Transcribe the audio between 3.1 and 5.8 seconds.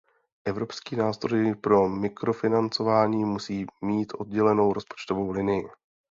musí mít oddělenou rozpočtovou linii.